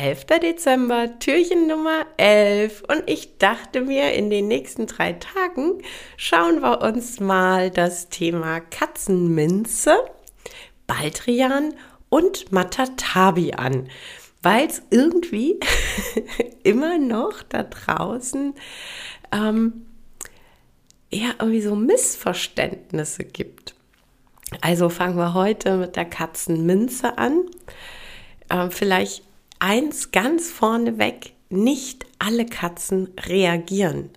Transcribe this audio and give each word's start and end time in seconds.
11. 0.00 0.24
Dezember, 0.40 1.18
Türchen 1.18 1.66
Nummer 1.66 2.06
11. 2.16 2.84
Und 2.88 3.02
ich 3.04 3.36
dachte 3.36 3.82
mir, 3.82 4.14
in 4.14 4.30
den 4.30 4.48
nächsten 4.48 4.86
drei 4.86 5.12
Tagen 5.12 5.82
schauen 6.16 6.62
wir 6.62 6.80
uns 6.80 7.20
mal 7.20 7.70
das 7.70 8.08
Thema 8.08 8.60
Katzenminze, 8.60 9.94
Baldrian 10.86 11.74
und 12.08 12.50
Matatabi 12.50 13.52
an, 13.52 13.90
weil 14.40 14.68
es 14.68 14.80
irgendwie 14.88 15.60
immer 16.62 16.96
noch 16.96 17.42
da 17.42 17.64
draußen 17.64 18.54
ähm, 19.32 19.84
ja 21.10 21.28
irgendwie 21.38 21.60
so 21.60 21.76
Missverständnisse 21.76 23.24
gibt. 23.24 23.74
Also 24.62 24.88
fangen 24.88 25.18
wir 25.18 25.34
heute 25.34 25.76
mit 25.76 25.96
der 25.96 26.06
Katzenminze 26.06 27.18
an. 27.18 27.42
Ähm, 28.48 28.70
vielleicht 28.70 29.24
eins 29.60 30.10
ganz 30.10 30.50
vorneweg, 30.50 31.34
nicht 31.48 32.06
alle 32.18 32.46
Katzen 32.46 33.08
reagieren 33.18 34.10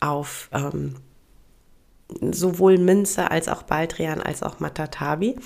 auf 0.00 0.48
ähm, 0.52 0.96
sowohl 2.20 2.78
Minze 2.78 3.30
als 3.30 3.48
auch 3.48 3.62
Baldrian 3.62 4.22
als 4.22 4.42
auch 4.42 4.60
Matatabi. 4.60 5.36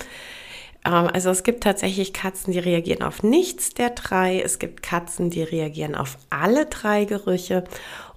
Ähm, 0.85 1.09
also 1.13 1.29
es 1.29 1.43
gibt 1.43 1.63
tatsächlich 1.63 2.13
Katzen, 2.13 2.53
die 2.53 2.59
reagieren 2.59 3.03
auf 3.03 3.23
nichts 3.23 3.73
der 3.73 3.91
drei. 3.91 4.41
Es 4.41 4.59
gibt 4.59 4.83
Katzen, 4.83 5.29
die 5.29 5.43
reagieren 5.43 5.95
auf 5.95 6.17
alle 6.29 6.65
drei 6.65 7.05
Gerüche. 7.05 7.63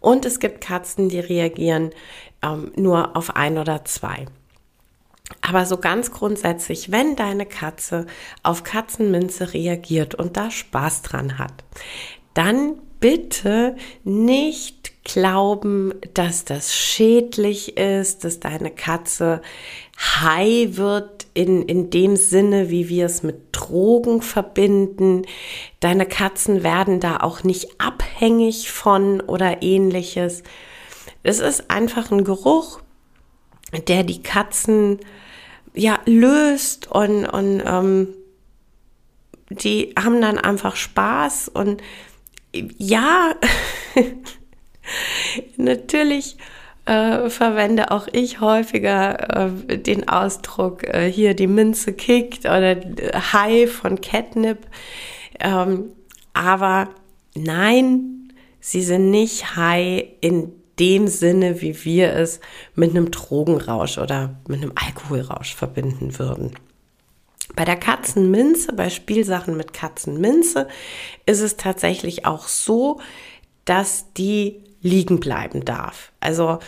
Und 0.01 0.25
es 0.25 0.39
gibt 0.39 0.61
Katzen, 0.61 1.09
die 1.09 1.21
reagieren 1.21 1.91
ähm, 2.43 2.73
nur 2.77 3.17
auf 3.17 3.37
ein 3.37 3.59
oder 3.59 3.85
zwei. 3.85 4.27
Aber 5.41 5.67
so 5.67 5.79
ganz 5.79 6.11
grundsätzlich, 6.11 6.91
wenn 6.91 7.17
deine 7.17 7.47
Katze 7.47 8.07
auf 8.43 8.65
Katzenminze 8.65 9.55
reagiert 9.55 10.15
und 10.15 10.37
da 10.37 10.51
Spaß 10.51 11.03
dran 11.03 11.39
hat, 11.39 11.65
dann 12.35 12.77
bitte 13.01 13.77
nicht 14.05 15.05
glauben, 15.05 15.95
dass 16.15 16.45
das 16.45 16.75
schädlich 16.75 17.77
ist, 17.77 18.25
dass 18.25 18.41
deine 18.41 18.71
Katze 18.71 19.41
high 19.99 20.77
wird 20.77 21.27
in, 21.33 21.63
in 21.63 21.91
dem 21.91 22.17
Sinne, 22.17 22.71
wie 22.71 22.89
wir 22.89 23.07
es 23.07 23.23
mit 23.23 23.37
Drogen 23.53 24.23
verbinden. 24.23 25.23
Deine 25.81 26.07
Katzen 26.07 26.63
werden 26.65 26.99
da 26.99 27.19
auch 27.19 27.45
nicht 27.45 27.81
abhängig 27.81 28.73
von 28.73 29.21
oder 29.21 29.63
ähnliches. 29.63 30.43
Es 31.23 31.39
ist 31.39 31.71
einfach 31.71 32.11
ein 32.11 32.25
Geruch, 32.25 32.81
der 33.89 34.05
die 34.05 34.23
Katzen 34.23 35.01
ja 35.75 35.99
löst 36.07 36.91
und, 36.91 37.27
und 37.27 37.63
ähm, 37.65 38.09
die 39.51 39.95
haben 39.99 40.21
dann 40.21 40.39
einfach 40.39 40.77
Spaß 40.77 41.49
und 41.49 41.83
ja, 42.79 43.35
natürlich 45.57 46.37
äh, 46.87 47.29
verwende 47.29 47.91
auch 47.91 48.09
ich 48.13 48.41
häufiger 48.41 49.51
äh, 49.69 49.79
den 49.79 50.09
Ausdruck 50.09 50.85
äh, 50.85 51.11
hier 51.11 51.35
die 51.35 51.49
Minze 51.49 51.93
kickt 51.93 52.47
oder 52.47 52.77
High 53.33 53.71
von 53.71 54.01
Catnip. 54.01 54.59
Ähm, 55.41 55.93
aber 56.33 56.89
nein, 57.35 58.33
sie 58.61 58.83
sind 58.83 59.11
nicht 59.11 59.57
high 59.57 60.05
in 60.21 60.53
dem 60.79 61.09
Sinne, 61.09 61.61
wie 61.63 61.85
wir 61.85 62.13
es 62.13 62.41
mit 62.75 62.91
einem 62.91 63.11
Drogenrausch 63.11 63.99
oder 63.99 64.37
mit 64.47 64.63
einem 64.63 64.73
Alkoholrausch 64.75 65.55
verbinden 65.55 66.19
würden. 66.19 66.53
Bei 67.55 67.65
der 67.65 67.77
Katzenminze, 67.77 68.73
bei 68.73 68.91
Spielsachen 68.91 69.57
mit 69.57 69.73
Katzenminze, 69.73 70.69
ist 71.25 71.41
es 71.41 71.57
tatsächlich 71.57 72.27
auch 72.27 72.49
so, 72.49 73.01
dass 73.65 74.13
die 74.15 74.63
liegen 74.83 75.21
bleiben 75.21 75.65
darf. 75.65 76.13
Also, 76.21 76.59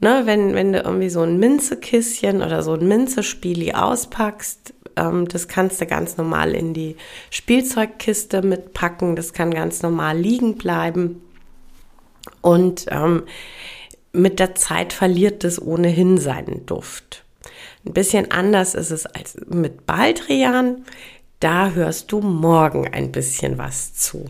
ne, 0.00 0.22
wenn, 0.24 0.54
wenn 0.54 0.72
du 0.72 0.80
irgendwie 0.80 1.10
so 1.10 1.22
ein 1.22 1.38
Minzekisschen 1.38 2.42
oder 2.42 2.62
so 2.62 2.74
ein 2.74 2.86
Minzespieli 2.86 3.72
auspackst, 3.72 4.74
ähm, 4.96 5.28
das 5.28 5.48
kannst 5.48 5.80
du 5.80 5.86
ganz 5.86 6.16
normal 6.16 6.54
in 6.54 6.74
die 6.74 6.96
Spielzeugkiste 7.30 8.42
mitpacken, 8.42 9.16
das 9.16 9.32
kann 9.32 9.52
ganz 9.52 9.82
normal 9.82 10.18
liegen 10.18 10.56
bleiben. 10.56 11.22
Und 12.40 12.86
ähm, 12.90 13.24
mit 14.12 14.38
der 14.38 14.54
Zeit 14.54 14.92
verliert 14.92 15.44
es 15.44 15.60
ohnehin 15.60 16.18
seinen 16.18 16.66
Duft. 16.66 17.24
Ein 17.84 17.92
bisschen 17.92 18.30
anders 18.30 18.74
ist 18.74 18.90
es 18.90 19.06
als 19.06 19.36
mit 19.48 19.86
Baldrian. 19.86 20.84
Da 21.40 21.70
hörst 21.70 22.10
du 22.12 22.20
morgen 22.20 22.88
ein 22.88 23.12
bisschen 23.12 23.58
was 23.58 23.94
zu. 23.94 24.26